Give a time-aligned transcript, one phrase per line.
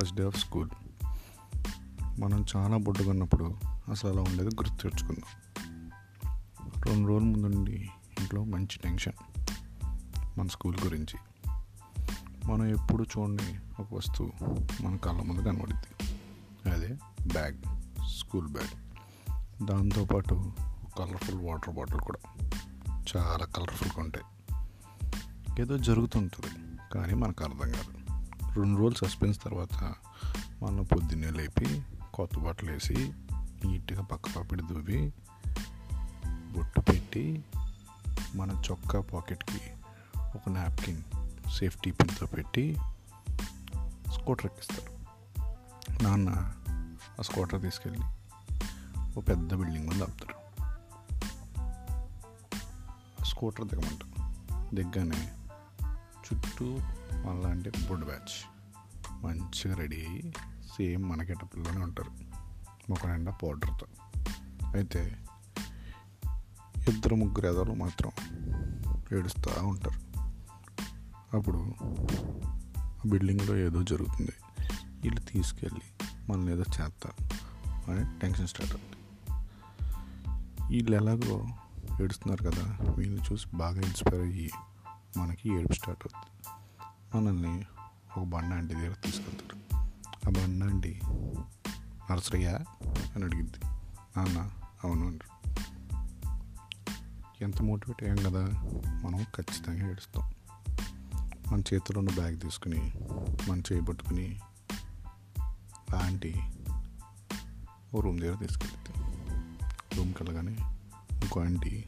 [0.00, 0.70] First day of school.
[2.20, 3.54] మనం చాలా బొడ్డుకున్నప్పుడు
[3.90, 5.90] అసలు అలా ఉండేది గుర్తు తెచ్చుకుందాం.
[6.86, 7.88] రెండు రోజుల ముందు నుండి
[8.20, 9.12] ఇంట్లో మంచి టెన్షన్
[10.38, 11.18] మన స్కూల్ గురించి.
[12.44, 14.32] మనం ఎప్పుడు చూడని ఒక వస్తువు
[14.82, 16.12] మన కళ్ళ ముందు కనబడుద్ది.
[16.70, 16.96] అదే
[17.32, 17.58] బ్యాగ్
[18.08, 18.96] స్కూల్ బ్యాగ్.
[19.66, 20.52] దాంతోపాటు
[20.98, 22.48] కలర్ఫుల్ వాటర్ బాటిల్ కూడా.
[23.16, 24.24] చాలా కలర్ఫుల్గా ఉంటాయి.
[25.62, 27.95] ఏదో జరుగుతుంటుంది కానీ మనకు అర్థం కాదు.
[28.56, 29.94] రెండు రోజులు సస్పెన్స్ తర్వాత
[30.62, 31.82] మనం పొద్దున్నే లేపి
[32.14, 33.12] కొత్త బట్టలు వేసి
[33.64, 35.12] నీట్గా పక్క పాపిడి దువ్వి
[36.52, 37.44] బొట్టు పెట్టి
[38.34, 39.60] మన చొక్కా పాకెట్కి
[40.34, 41.02] ఒక నాప్కిన్
[41.50, 42.76] సేఫ్టీ పిన్తో పెట్టి
[44.12, 44.92] స్కూటర్ ఎక్కిస్తారు.
[46.02, 46.52] నాన్న
[47.18, 48.00] ఆ స్కూటర్ తీసుకెళ్ళి
[49.16, 50.36] ఒక పెద్ద బిల్డింగ్ ముందు ఆపుతారు.
[53.24, 54.16] స్కూటర్ దిగమంటారు.
[54.74, 55.32] దిగ్గానే
[56.26, 56.78] చుట్టూ
[57.24, 58.56] వాళ్ళంటే బుడ్ బ్యాచ్.
[59.24, 60.32] మంచిగా రెడీ అయ్యి
[60.76, 62.10] సేమ్ మన గెటప్లోనే ఉంటారు.
[62.90, 63.86] ముఖం నిండా పౌడర్తో.
[64.74, 65.18] అయితే
[66.88, 68.10] ఇద్దరు ముగ్గురు ఎదలు మాత్రం
[69.12, 70.06] ఏడుస్తూ ఉంటారు.
[71.36, 71.74] అప్పుడు
[72.78, 74.32] ఆ బిల్డింగ్లో ఏదో జరుగుతుంది.
[75.02, 77.22] వీళ్ళు తీసుకెళ్ళి మనల్ని ఏదో చేస్తారు
[77.90, 78.96] అని టెన్షన్ స్టార్ట్ అవుతుంది.
[80.70, 81.46] వీళ్ళు ఎలాగో
[82.02, 84.50] ఏడుస్తున్నారు కదా వీళ్ళని చూసి బాగా ఇన్స్పైర్ అయ్యి
[85.16, 86.56] మనకి ఏడుపు స్టార్ట్ అవుతుంది.
[87.16, 87.64] మనల్ని
[88.16, 89.56] ఒక బండ ఆంటీ దగ్గర తీసుకెళ్తారు
[90.28, 91.00] ఆ బండ ఆంటీ
[92.10, 93.66] నర్సరీయా అని అడిగింది
[94.16, 94.50] నాన్న
[94.84, 95.36] అవును అంటారు
[97.42, 98.46] ఎంత మోటివేట్ అయ్యాం కదా
[99.02, 100.34] మనం ఖచ్చితంగా ఏడుస్తాం.
[101.52, 102.92] మన చేతిలో ఉన్న బ్యాగ్ తీసుకుని
[103.50, 104.40] మన చేయి పట్టుకుని
[105.94, 106.34] ఆ ఆంటీ
[107.94, 108.92] ఓ రూమ్ దగ్గర తీసుకెళ్తే.
[109.96, 110.56] రూమ్కి వెళ్ళగానే
[111.12, 111.84] ఇంకో ఆంటీ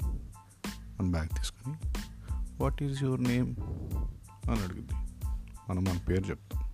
[1.00, 1.74] మన బ్యాగ్ తీసుకుని
[2.60, 3.56] వాట్ ఈజ్ యువర్ నేమ్
[4.50, 4.92] అని అడిగింది.
[5.70, 6.64] మనం మన పేరు చెప్తాం.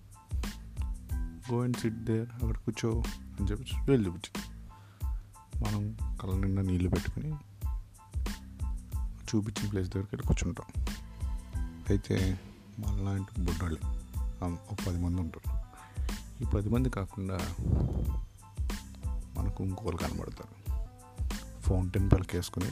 [1.51, 4.55] గో అండ్ సిట్ దేర్ అక్కడ కూర్చో అని చెప్పి వెళ్ళి చూపించింది.
[5.65, 7.33] మనం కళ్ళ నిండా నీళ్ళు పెట్టుకుని
[9.13, 10.85] చూపించిన ప్లేస్ దగ్గరికి వెళ్ళి కూర్చుంటాం.
[11.89, 12.39] అయితే
[12.79, 13.77] మనలాంటి బుడ్డోళ్ళు
[14.45, 15.65] ఒక పది మంది ఉంటారు.
[16.43, 17.39] ఈ పది మంది కాకుండా
[19.37, 20.81] మనకు ఇంకోళ్ళు కనబడతారు.
[21.61, 22.69] ఫౌంటైన్ పలికేసుకుని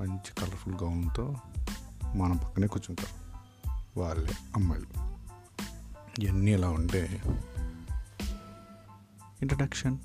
[0.00, 1.36] మంచి కలర్ఫుల్ గౌన్తో
[2.14, 3.40] మన పక్కనే కూర్చుంటారు
[4.00, 4.86] వాళ్ళే అమ్మాయిలు.
[6.22, 7.22] ఇవన్నీ ఎలా ఉంటే
[9.42, 9.98] introduction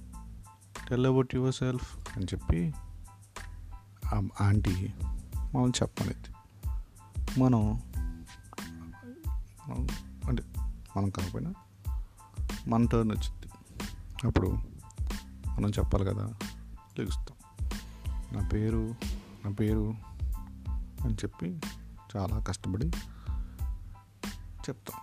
[0.90, 2.74] tell about yourself అని చెప్పి
[4.14, 4.94] ఆ ఆంటీ
[5.56, 6.36] మనం చెప్పనేది
[7.40, 7.82] మనం
[9.68, 9.88] మనం
[10.28, 10.44] అంటే
[10.98, 11.54] మనం కాకపోయినా
[12.68, 13.48] మన టర్న్ వచ్చింది.
[14.28, 14.48] అప్పుడు
[15.48, 16.34] మనం చెప్పాలి కదా
[16.98, 17.38] తెలుస్తాం.
[18.32, 18.96] నా పేరు
[19.46, 19.94] నా పేరు
[21.04, 21.60] అని చెప్పి
[22.16, 22.88] చాలా కష్టపడి
[24.66, 25.00] చెప్తాం.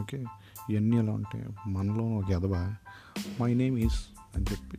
[0.00, 0.24] ఓకే?
[0.70, 2.74] ఇవన్నీ ఎలా ఉంటాయి మనలో ఒక ఎదవ
[3.40, 4.06] మై నేమ్ ఈస్
[4.36, 4.78] అని చెప్పి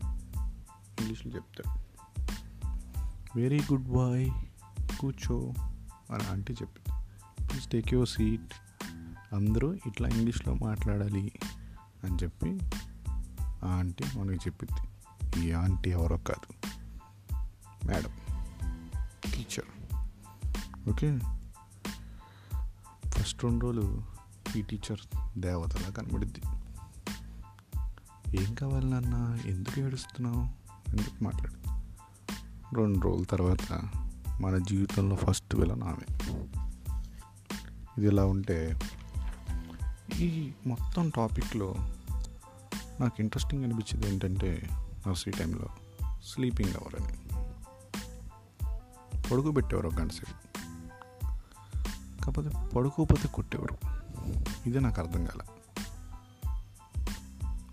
[1.00, 1.88] ఇంగ్లీష్లో చెప్తాడు
[3.40, 4.32] వెరీ గుడ్ బాయ్
[5.00, 5.54] కూర్చో
[6.14, 7.06] అని ఆంటీ చెప్పింది.
[7.48, 8.54] ప్లీజ్ టేక్ యువర్ సీట్
[9.36, 11.32] అందరూ ఇట్లా ఇంగ్లీష్లో మాట్లాడాలి
[12.04, 12.60] అని చెప్పి
[13.66, 14.82] ఆ ఆంటీ మనకి చెప్పింది.
[15.46, 16.68] ఈ ఆంటీ ఎవరో కాదు
[17.88, 18.12] మేడం.
[19.36, 19.96] టీచర్
[20.90, 21.20] ఓకే
[23.10, 24.04] ఫస్ట్ రెండు రోజులు
[24.58, 25.00] ఈ టీచర్
[25.40, 26.42] దేవతలా కనబడిద్ది.
[28.44, 29.38] ఏం కావాలి నాన్న?
[29.46, 30.42] ఎందుకు ఏడుస్తున్నావు?
[30.90, 31.56] అని మాట్లాడు.
[32.76, 33.82] రెండు రోజుల తర్వాత
[34.42, 36.18] మన జీవితంలో ఫస్ట్ విలన్ ఆమె.
[37.98, 38.80] ఇది ఇలా ఉంటే
[40.20, 41.76] ఈ మొత్తం టాపిక్లో
[43.00, 44.68] నాకు ఇంట్రెస్టింగ్ అనిపించేది ఏంటంటే
[45.08, 45.68] నర్సరీ టైంలో
[46.24, 47.27] స్లీపింగ్ అవర్ అని.
[49.32, 50.58] పడుకోబెట్టేవారు ఒక గంట సేపు.
[52.24, 53.78] కాకపోతే పడుకోకపోతే కొట్టేవారు.
[54.70, 55.40] ఇదే నాకు అర్థం కాల.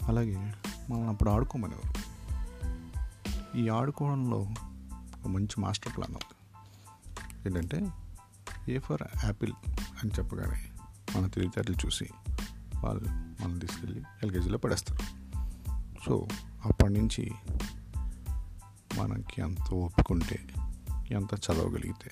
[0.09, 0.55] అలాగే
[0.91, 2.15] మనల్ని అప్పుడు ఆడుకోమనేవారు.
[3.59, 4.39] ఈ ఆడుకోవడంలో
[5.21, 6.35] ఒక మంచి మాస్టర్ ప్లాన్ ఉంది.
[7.47, 7.91] ఏంటంటే
[8.73, 10.67] ఏ ఫర్ యాపిల్ అని చెప్పగానే
[11.17, 12.11] మన తెలివితేటలు చూసి
[12.85, 13.09] వాళ్ళు
[13.43, 15.25] మనం తీసుకెళ్ళి ఎల్కేజీలో పడేస్తారు.
[16.07, 16.29] సో
[16.65, 17.33] అప్పటి నుంచి
[18.99, 20.47] మనకి అంత ఒప్పుకుంటే
[21.11, 22.11] ఎంత చదవగలిగితే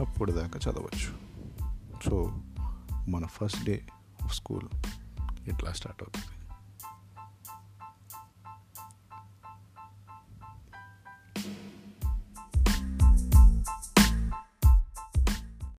[0.00, 1.18] అప్పుడు దాకా చదవచ్చు.
[2.08, 2.42] సో
[3.08, 3.86] మన ఫస్ట్ డే
[4.22, 4.68] ఆఫ్ స్కూల్
[5.48, 6.33] ఇట్లా స్టార్ట్ అవుతుంది?